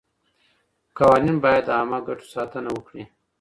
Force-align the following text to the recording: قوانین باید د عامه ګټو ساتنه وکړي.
قوانین 0.97 1.37
باید 1.43 1.63
د 1.65 1.69
عامه 1.77 1.99
ګټو 2.07 2.25
ساتنه 2.35 2.69
وکړي. 2.73 3.03